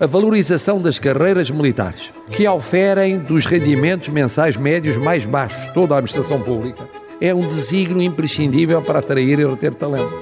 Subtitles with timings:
[0.00, 5.98] A valorização das carreiras militares, que oferem dos rendimentos mensais médios mais baixos toda a
[5.98, 10.12] administração pública, é um desígnio imprescindível para atrair e reter talento.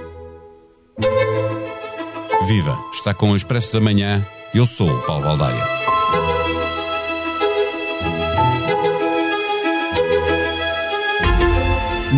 [2.47, 2.79] Viva!
[2.93, 4.23] Está com o Expresso da Manhã.
[4.55, 5.65] Eu sou o Paulo Baldaia.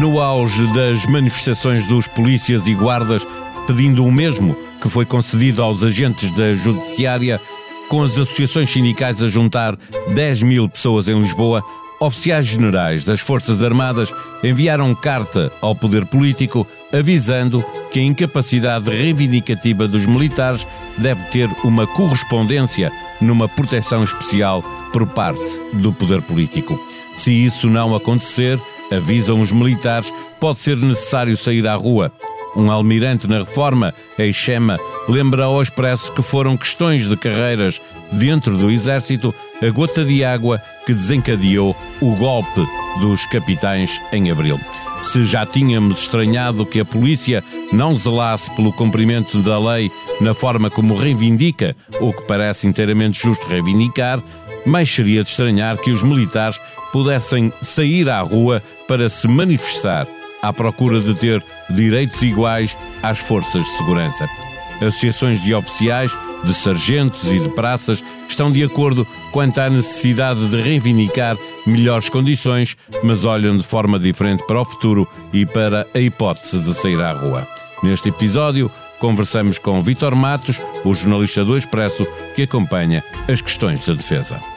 [0.00, 3.25] No auge das manifestações dos polícias e guardas
[3.64, 7.41] pedindo o mesmo que foi concedido aos agentes da Judiciária,
[7.89, 9.79] com as associações sindicais a juntar
[10.14, 11.64] 10 mil pessoas em Lisboa,
[11.99, 19.89] oficiais generais das Forças Armadas enviaram carta ao poder político avisando que a incapacidade reivindicativa
[19.89, 20.67] dos militares
[20.99, 26.79] deve ter uma correspondência numa proteção especial por parte do poder político.
[27.16, 28.61] Se isso não acontecer,
[28.93, 32.12] avisam os militares, pode ser necessário sair à rua
[32.56, 37.80] um almirante na reforma, Eixema, lembra ao Expresso que foram questões de carreiras
[38.12, 42.66] dentro do exército a gota de água que desencadeou o golpe
[43.00, 44.60] dos capitães em abril.
[45.02, 50.70] Se já tínhamos estranhado que a polícia não zelasse pelo cumprimento da lei na forma
[50.70, 54.22] como reivindica, ou que parece inteiramente justo reivindicar,
[54.64, 56.58] mais seria de estranhar que os militares
[56.91, 60.06] pudessem sair à rua para se manifestar
[60.45, 64.28] à procura de ter direitos iguais às forças de segurança.
[64.77, 70.61] Associações de oficiais, de sargentos e de praças estão de acordo quanto à necessidade de
[70.61, 76.59] reivindicar melhores condições, mas olham de forma diferente para o futuro e para a hipótese
[76.61, 77.48] de sair à rua.
[77.83, 83.95] Neste episódio, conversamos com Vitor Matos, o jornalista do Expresso, que acompanha as questões da
[83.95, 84.53] defesa.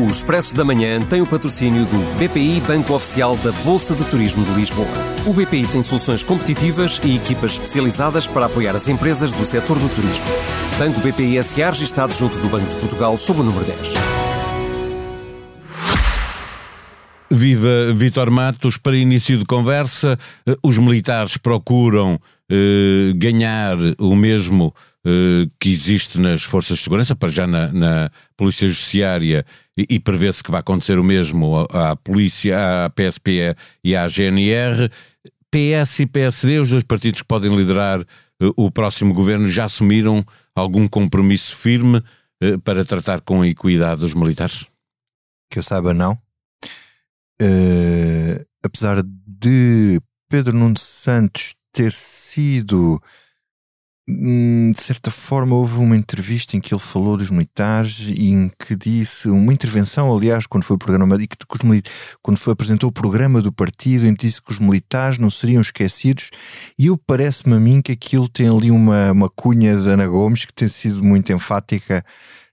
[0.00, 4.42] O Expresso da Manhã tem o patrocínio do BPI Banco Oficial da Bolsa de Turismo
[4.46, 4.88] de Lisboa.
[5.26, 9.90] O BPI tem soluções competitivas e equipas especializadas para apoiar as empresas do setor do
[9.90, 10.24] turismo.
[10.78, 13.94] Banco BPI SA registado junto do Banco de Portugal sob o número 10.
[17.30, 22.18] Viva Vitor Matos, para início de conversa, eh, os militares procuram
[22.50, 24.74] eh, ganhar o mesmo
[25.58, 29.46] que existe nas forças de segurança, para já na, na Polícia Judiciária,
[29.76, 34.06] e, e prevê-se que vai acontecer o mesmo à, à Polícia, à PSP e à
[34.06, 34.90] GNR.
[35.50, 38.06] PS e PSD, os dois partidos que podem liderar uh,
[38.56, 40.24] o próximo governo, já assumiram
[40.54, 41.98] algum compromisso firme
[42.42, 44.66] uh, para tratar com a equidade dos militares?
[45.50, 46.12] Que eu saiba, não.
[47.42, 53.02] Uh, apesar de Pedro Nuno Santos ter sido
[54.74, 58.74] de certa forma, houve uma entrevista em que ele falou dos militares e em que
[58.74, 61.36] disse uma intervenção, aliás, quando foi o programa e que,
[62.22, 65.60] quando foi apresentou o programa do partido, em que disse que os militares não seriam
[65.60, 66.30] esquecidos.
[66.78, 70.44] E eu parece-me a mim que aquilo tem ali uma, uma cunha de Ana Gomes
[70.44, 72.04] que tem sido muito enfática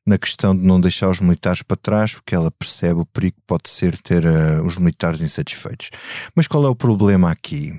[0.06, 3.44] na questão de não deixar os militares para trás, porque ela percebe o perigo que
[3.46, 5.90] pode ser ter uh, os militares insatisfeitos.
[6.34, 7.78] Mas qual é o problema aqui?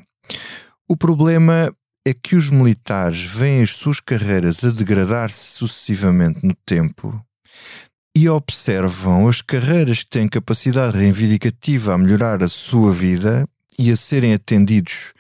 [0.87, 1.72] O problema
[2.08, 7.22] é que os militares veem as suas carreiras a degradar-se sucessivamente no tempo
[8.16, 13.47] e observam as carreiras que têm capacidade reivindicativa a melhorar a sua vida
[13.78, 15.12] e a serem atendidos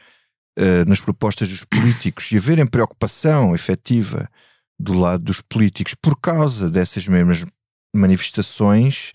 [0.58, 4.28] uh, nas propostas dos políticos e haverem preocupação efetiva
[4.80, 7.44] do lado dos políticos por causa dessas mesmas
[7.94, 9.12] manifestações,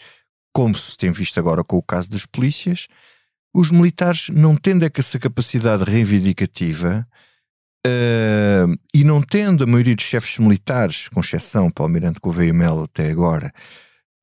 [0.53, 2.87] como se tem visto agora com o caso das polícias,
[3.53, 7.07] os militares, não tendo essa capacidade reivindicativa,
[7.85, 12.53] Uh, e não tendo a maioria dos chefes militares, com exceção para o Almirante Gouveia
[12.53, 13.53] Melo até agora,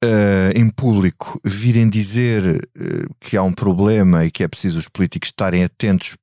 [0.03, 4.89] uh, em público virem dizer uh, que há um problema e que é preciso os
[4.89, 6.17] políticos estarem atentos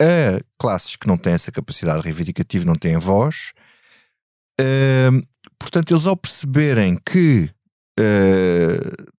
[0.00, 3.52] a classes que não têm essa capacidade reivindicativa, não têm voz.
[5.58, 7.50] portanto, eles ao perceberem que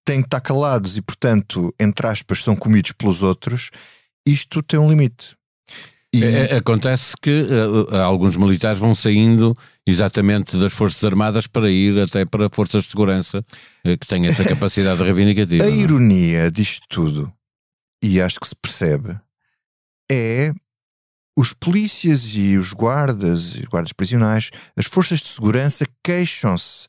[0.06, 3.72] têm que estar calados e, portanto, entre aspas, são comidos pelos outros,
[4.26, 5.36] isto tem um limite.
[6.14, 6.24] E...
[6.24, 12.00] É, é, acontece que uh, alguns militares vão saindo exatamente das Forças Armadas para ir
[12.00, 13.46] até para Forças de Segurança
[13.86, 15.64] uh, que têm essa capacidade reivindicativa.
[15.64, 15.68] A?
[15.68, 15.72] É?
[15.72, 17.32] ironia disto tudo,
[18.04, 19.20] e acho que se percebe,
[20.12, 20.52] é
[21.38, 26.88] os polícias e os guardas, os guardas prisionais, as forças de segurança queixam-se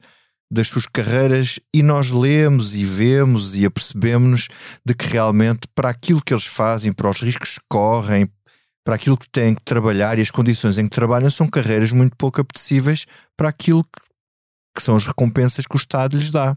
[0.51, 4.49] das suas carreiras e nós lemos e vemos e apercebemos-nos
[4.85, 8.29] de que realmente para aquilo que eles fazem, para os riscos que correm,
[8.85, 12.17] para aquilo que têm que trabalhar e as condições em que trabalham são carreiras muito
[12.17, 13.07] pouco apetecíveis
[13.37, 14.01] para aquilo que,
[14.77, 16.57] que são as recompensas que o Estado lhes dá.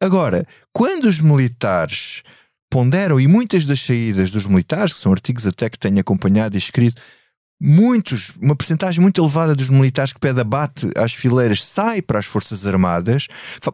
[0.00, 2.22] Agora, quando os militares
[2.70, 6.58] ponderam, e muitas das saídas dos militares, que são artigos até que tenho acompanhado e
[6.58, 7.02] escrito,
[7.64, 12.26] muitos, uma percentagem muito elevada dos militares que pede abate às fileiras sai para as
[12.26, 13.28] Forças Armadas,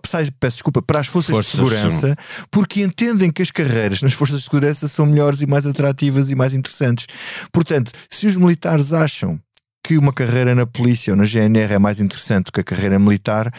[0.05, 2.45] sai, peço desculpa, para as Forças, forças de Segurança, sim.
[2.51, 6.35] porque entendem que as carreiras nas Forças de Segurança são melhores e mais atrativas e
[6.35, 7.07] mais interessantes.
[7.51, 9.41] Portanto, se os militares acham
[9.83, 12.99] que uma carreira na polícia ou na GNR é mais interessante do que a carreira
[12.99, 13.51] militar,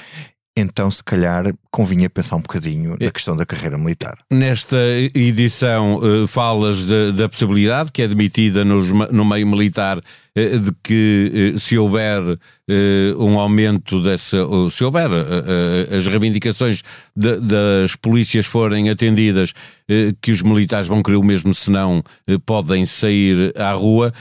[0.56, 4.18] então se calhar convinha pensar um bocadinho na questão da carreira militar.
[4.32, 4.78] Nesta
[5.14, 10.72] edição uh, falas de, da possibilidade que é admitida nos, no meio militar uh, de
[10.84, 12.22] que uh, se houver
[13.18, 14.38] um aumento dessa,
[14.70, 15.10] se houver
[15.92, 16.84] as reivindicações
[17.16, 19.54] de, das polícias forem atendidas,
[20.22, 22.04] que os militares vão querer o mesmo, senão
[22.46, 24.14] podem sair à rua.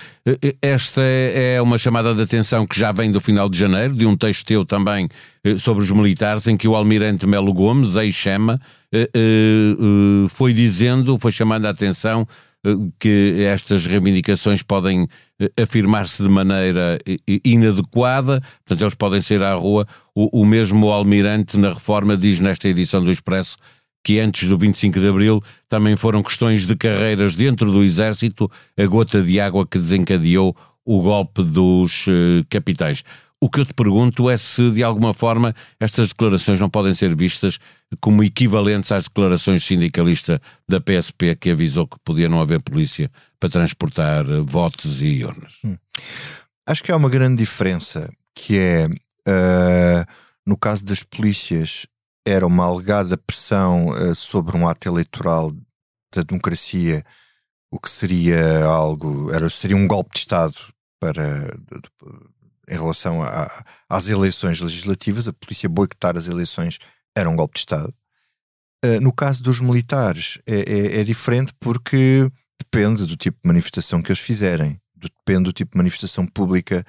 [0.62, 4.06] Esta é, é uma chamada de atenção que já vem do final de janeiro, de
[4.06, 5.10] um texto teu também
[5.58, 8.60] sobre os militares, em que o almirante Melo Gomes, ex-Chema,
[8.92, 12.26] eh, eh, eh, foi dizendo, foi chamando a atenção
[12.98, 15.06] que estas reivindicações podem
[15.58, 16.98] afirmar-se de maneira
[17.44, 19.86] inadequada, portanto, eles podem sair à rua.
[20.12, 23.56] O, o mesmo Almirante, na reforma, diz nesta edição do Expresso
[24.04, 28.86] que antes do 25 de Abril também foram questões de carreiras dentro do Exército a
[28.86, 32.06] gota de água que desencadeou o golpe dos
[32.50, 33.04] capitães.
[33.40, 37.14] O que eu te pergunto é se, de alguma forma, estas declarações não podem ser
[37.14, 37.58] vistas
[38.00, 43.48] como equivalentes às declarações sindicalista da PSP, que avisou que podia não haver polícia para
[43.48, 45.54] transportar eh, votos e urnas.
[45.64, 45.76] Hum.
[46.66, 50.04] Acho que há uma grande diferença, que é, uh,
[50.44, 51.86] no caso das polícias,
[52.26, 55.52] era uma alegada pressão uh, sobre um ato eleitoral
[56.14, 57.04] da democracia,
[57.70, 60.56] o que seria algo, era, seria um golpe de Estado
[61.00, 61.54] para
[62.68, 66.78] em relação a, às eleições legislativas, a polícia boicotar as eleições
[67.16, 67.94] era um golpe de Estado.
[68.84, 74.00] Uh, no caso dos militares, é, é, é, diferente porque depende do tipo de manifestação
[74.00, 76.84] que eles fizerem, depende do tipo de manifestação pública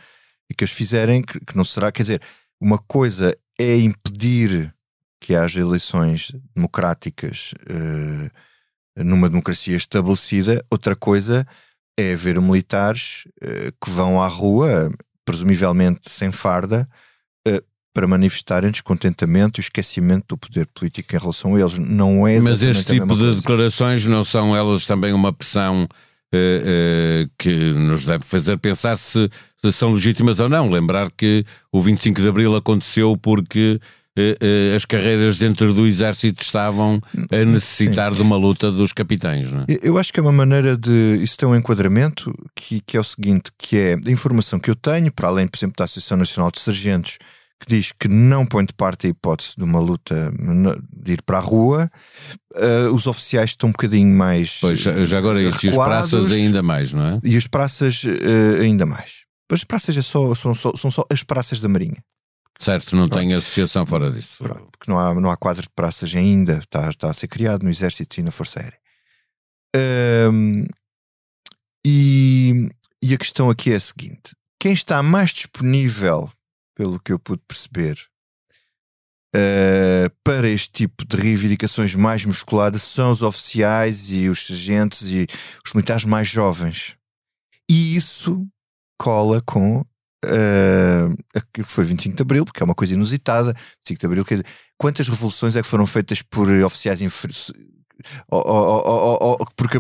[0.56, 2.22] que eles fizerem, que, que não será, quer dizer,
[2.60, 4.74] uma coisa é impedir
[5.20, 11.46] que haja eleições democráticas uh, numa democracia estabelecida, outra coisa
[11.98, 14.92] é haver militares uh, que vão à rua
[15.30, 16.88] presumivelmente sem farda,
[17.48, 21.78] uh, para manifestarem descontentamento e esquecimento do poder político em relação a eles.
[21.78, 27.30] Não é Mas este tipo de declarações não são elas também uma pressão uh, uh,
[27.38, 29.30] que nos deve fazer pensar se,
[29.62, 30.70] se, são legítimas ou não?
[30.70, 33.86] Lembrar que o 25 de Abril aconteceu porque eh, eh,
[34.76, 37.02] as carreiras dentro do exército estavam
[37.32, 38.18] a necessitar Sim.
[38.18, 39.52] de uma luta dos capitães.
[39.52, 39.66] Não é?
[39.82, 41.20] Eu acho que é uma maneira de.
[41.22, 44.76] Isso tem um enquadramento que, que é o seguinte: que é a informação que eu
[44.76, 47.18] tenho, para além, por exemplo, da Associação Nacional de Sargentos,
[47.60, 50.32] que diz que não põe de parte a hipótese de uma luta
[50.92, 51.92] de ir para a rua.
[52.56, 54.60] Uh, os oficiais estão um bocadinho mais.
[54.62, 57.20] Pois, já agora isso, e os praças ainda mais, não é?
[57.24, 59.26] E as praças uh, ainda mais.
[59.52, 61.98] As praças é só, são, só, são só as praças da Marinha.
[62.60, 63.20] Certo, não Pronto.
[63.20, 64.44] tem associação fora disso.
[64.44, 67.64] Pronto, porque não há, não há quadro de praças ainda, está, está a ser criado
[67.64, 68.80] no Exército e na Força Aérea.
[71.86, 72.70] E,
[73.02, 76.30] e a questão aqui é a seguinte: quem está mais disponível,
[76.76, 77.98] pelo que eu pude perceber,
[79.36, 85.26] uh, para este tipo de reivindicações mais musculadas são os oficiais e os sargentos e
[85.66, 86.98] os militares mais jovens.
[87.70, 88.46] E isso
[88.98, 89.86] cola com
[90.26, 91.16] Uh,
[91.64, 93.54] foi 25 de Abril, porque é uma coisa inusitada.
[93.88, 94.48] 25 de Abril, quer dizer,
[94.78, 97.02] quantas revoluções é que foram feitas por oficiais
[98.30, 99.38] ao, ao,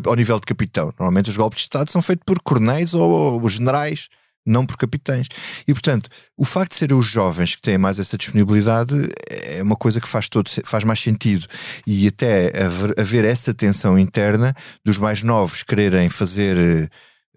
[0.08, 0.93] ao, nível de capitão?
[0.98, 4.08] Normalmente os golpes de Estado são feitos por coronéis ou, generais,
[4.46, 5.27] não por capitães.
[5.67, 8.93] E portanto, o facto de serem os jovens que têm mais essa disponibilidade
[9.29, 11.46] é uma coisa que faz, todo, faz mais sentido.
[11.86, 14.53] E até haver, haver essa tensão interna
[14.84, 16.89] dos mais novos quererem fazer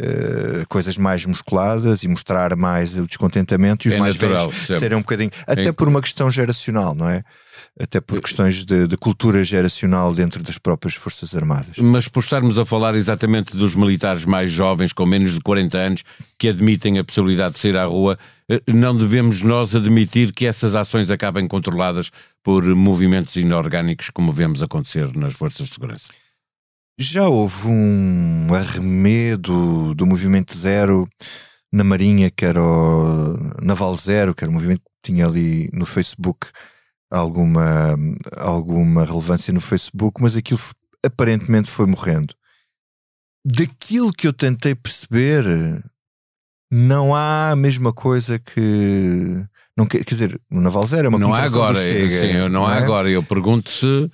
[0.03, 4.81] Uh, coisas mais musculadas e mostrar mais o descontentamento e os é mais natural, velhos
[4.81, 7.23] serem um bocadinho, até é por uma questão geracional, não é?
[7.79, 11.79] Até por questões de, de, cultura geracional dentro das próprias Forças Armadas.
[11.79, 16.05] Mas por estarmos a falar exatamente dos militares mais jovens, com menos de 40 anos,
[16.37, 18.19] que admitem a possibilidade de sair à rua,
[18.51, 22.11] eh, não devemos nós admitir que essas ações acabem controladas
[22.43, 26.09] por movimentos inorgânicos, como vemos acontecer nas Forças de Segurança?
[27.03, 31.09] Já houve um arremedo do movimento zero
[31.73, 35.85] na Marinha, que era o Naval Zero, que era um movimento que tinha ali no
[35.85, 36.47] Facebook
[37.11, 37.97] alguma,
[38.37, 40.61] alguma relevância no Facebook, mas aquilo
[41.05, 42.33] aparentemente foi morrendo.
[43.45, 45.45] Daquilo que eu tentei perceber,
[46.71, 49.45] não há a mesma coisa que.
[49.77, 52.75] Não, quer dizer, o Naval Zero é uma Não há agora, sim, não, não é?
[52.75, 53.11] há agora.
[53.11, 54.09] Eu pergunto se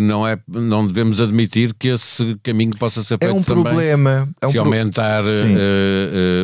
[0.00, 4.28] não, é, não devemos admitir que esse caminho possa ser feito É um também, problema.
[4.40, 5.56] É um se pro- aumentar Sim.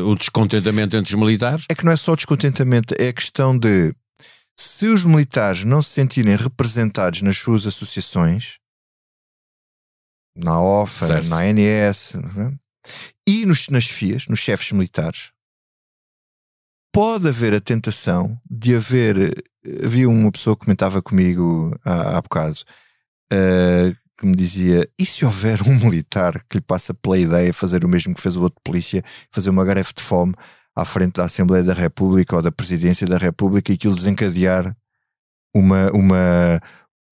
[0.04, 1.64] o descontentamento entre os militares.
[1.68, 3.92] É que não é só descontentamento, é a questão de
[4.58, 8.56] se os militares não se sentirem representados nas suas associações,
[10.36, 11.28] na OFA, Certo.
[11.28, 12.52] na ANS, é?
[13.28, 15.30] e nos, nas FIAs, nos chefes militares,
[16.96, 19.44] pode haver a tentação de haver.
[19.84, 22.56] Havia uma pessoa que comentava comigo há, há bocado
[23.30, 27.52] eh, que me dizia: e se houver um militar que lhe passa pela ideia de
[27.52, 30.34] fazer o mesmo que fez o outro polícia, fazer uma greve de fome
[30.74, 34.74] à frente da Assembleia da República ou da Presidência da República e aquilo desencadear
[35.54, 36.60] uma, uma,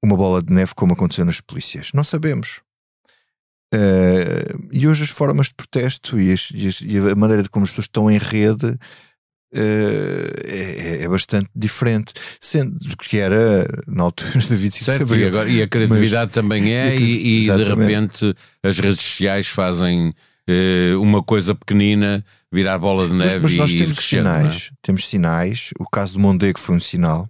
[0.02, 1.90] uma bola de neve como aconteceu nas polícias?
[1.92, 2.62] Não sabemos.
[3.74, 6.50] Eh, e hoje as formas de protesto e, as-
[6.80, 8.78] e a maneira de como as pessoas estão em rede
[9.54, 15.28] é, é bastante diferente, sendo que era na altura de 25 de Certo, e, Abril.
[15.28, 19.00] agora, e a criatividade também e a é, cri- e, e de repente as redes
[19.00, 20.12] sociais fazem
[20.48, 24.00] eh, uma coisa pequenina virar bola de Mas, neve mas nós e temos é?
[24.02, 25.70] sinais, temos sinais.
[25.78, 27.28] O caso do Mondego foi um sinal.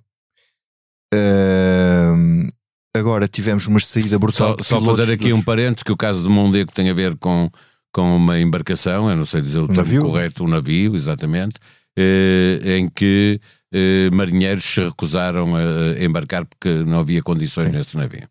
[1.13, 2.49] Ahm,
[2.97, 4.51] agora tivemos uma saída brutal.
[4.51, 6.95] Só, de só fazer aqui dos- um parênteses que o caso do Mondego tem a
[6.95, 7.51] ver com,
[7.93, 10.03] com uma embarcação, eu não sei dizer o termo navio?
[10.03, 11.55] correto, um navio, exatamente,
[11.97, 13.41] eh, em que
[13.73, 17.73] eh, marinheiros se recusaram a embarcar porque não havia condições Sim.
[17.73, 18.29] nesse navio.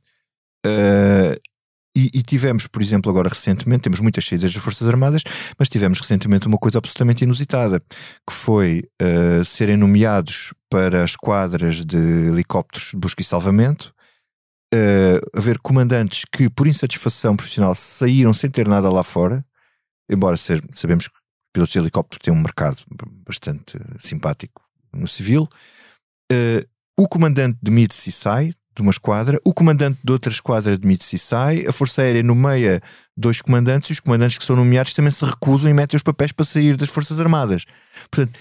[0.65, 1.36] Uh,
[1.96, 5.22] e, e tivemos, por exemplo, agora recentemente, temos muitas saídas das Forças Armadas,
[5.60, 11.86] mas tivemos recentemente uma coisa absolutamente inusitada, que foi uh, serem nomeados para as quadras
[11.86, 13.93] de helicópteros de busca e salvamento,
[14.74, 19.46] uh, haver comandantes que, por insatisfação profissional, saíram sem ter nada lá fora,
[20.10, 21.23] embora sabemos que
[21.53, 22.77] pilotos de helicóptero têm um mercado
[23.25, 25.48] bastante simpático no civil.
[26.31, 26.65] Uh,
[27.00, 31.19] o comandante demite-se e sai de uma esquadra, o comandante de outra esquadra demite-se e
[31.19, 32.81] sai, a Força Aérea nomeia
[33.15, 36.31] dois comandantes e os comandantes que são nomeados também se recusam e metem os papéis
[36.31, 37.65] para sair das Forças Armadas.
[38.10, 38.39] Portanto,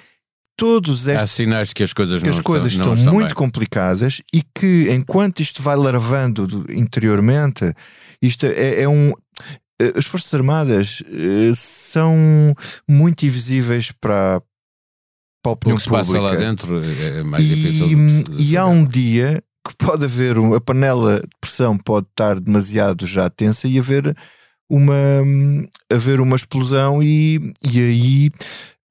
[0.56, 3.34] todos Há estes sinais que as coisas que as coisas estão, estão, muito bem.
[3.34, 7.74] complicadas e que enquanto isto vai larvando do- interiormente,
[8.22, 9.12] isto é, é um.
[9.82, 12.54] Eh, As Forças Armadas eh, são
[12.88, 14.40] muito invisíveis para,
[15.42, 16.38] para a O opinião que se passa lá pública.
[16.50, 20.38] dentro é é mais difícil de, E, de e há um dia que pode haver
[20.38, 24.16] um- a panela de pressão pode estar demasiado já tensa e haver
[24.70, 24.94] uma
[25.92, 28.30] haver uma explosão e, e aí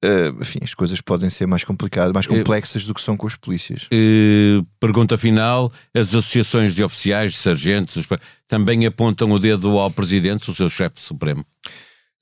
[0.04, 3.28] eh, enfim, as coisas podem ser mais complicadas, mais Eu- complexas do que são com
[3.28, 3.88] as polícias.
[3.92, 8.08] Eh, pergunta final: as associações de oficiais, de sargentos, os-
[8.48, 11.46] também apontam o dedo ao presidente, o seu chefe supremo.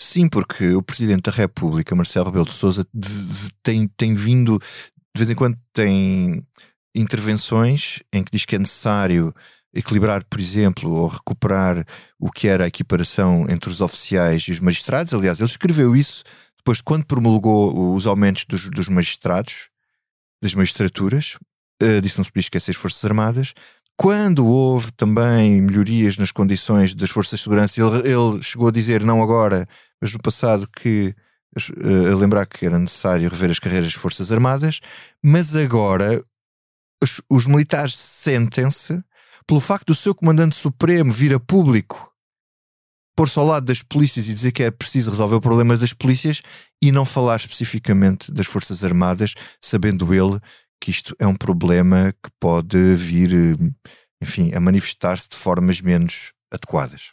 [0.01, 2.86] Sim, porque o Presidente da República, Marcelo Rebelo de Sousa,
[3.62, 4.57] tem, tem vindo,
[5.13, 6.41] de vez em quando tem
[7.09, 9.33] intervenções em que diz que é necessário
[9.74, 11.86] equilibrar, por exemplo, ou recuperar
[12.19, 15.13] o que era a equiparação entre os oficiais e os magistrados.
[15.13, 16.24] Aliás, ele escreveu isso
[16.69, 19.69] depois de quando promulgou os aumentos dos, dos magistrados,
[20.39, 21.35] das magistraturas,
[21.81, 23.53] uh, disse que não se podia esquecer as Forças Armadas.
[23.97, 29.03] Quando houve também melhorias nas condições das forças de segurança, ele, ele chegou a dizer,
[29.03, 29.67] não agora,
[29.99, 31.15] mas no passado, que
[31.57, 34.79] uh, a lembrar que era necessário rever as carreiras das Forças Armadas,
[35.23, 36.23] mas agora
[37.03, 39.03] os, os militares sentem-se
[39.47, 42.08] pelo facto do seu comandante supremo vir a público
[43.19, 46.41] pôr-se ao lado das polícias e dizer que é preciso resolver o problema das polícias
[46.81, 50.39] e não falar especificamente das Forças Armadas, sabendo ele
[50.79, 53.59] que isto é um problema que pode vir,
[54.23, 57.09] enfim, a manifestar-se de formas menos adequadas.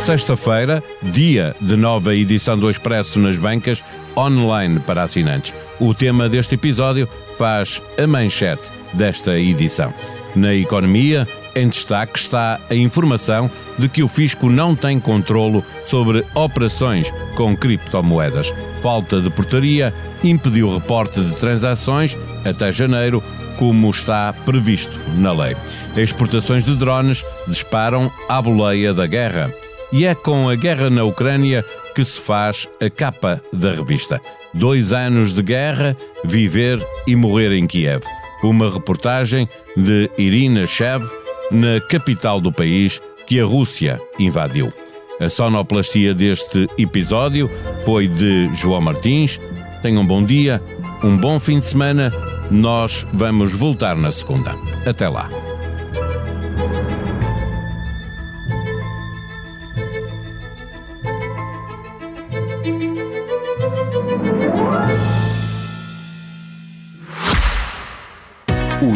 [0.00, 3.82] Sexta-feira, dia de nova edição do Expresso nas bancas,
[4.16, 5.52] online para assinantes.
[5.80, 9.92] O tema deste episódio faz a manchete desta edição.
[10.38, 11.26] Na economia,
[11.56, 17.56] em destaque está a informação de que o fisco não tem controlo sobre operações com
[17.56, 18.54] criptomoedas.
[18.80, 19.92] Falta de portaria
[20.22, 23.20] impediu o reporte de transações até janeiro,
[23.58, 25.56] como está previsto na lei.
[25.96, 29.52] Exportações de drones disparam à boleia da guerra.
[29.90, 31.64] E é com a guerra na Ucrânia
[31.96, 34.20] que se faz a capa da revista.
[34.54, 38.04] Dois anos de guerra, viver e morrer em Kiev.
[38.42, 41.04] Uma reportagem de Irina Shev
[41.50, 44.72] na capital do país que a Rússia invadiu.
[45.20, 47.50] A sonoplastia deste episódio
[47.84, 49.40] foi de João Martins.
[49.82, 50.62] Tenham um bom dia,
[51.02, 52.12] um bom fim de semana.
[52.50, 54.54] Nós vamos voltar na segunda.
[54.86, 55.47] Até lá.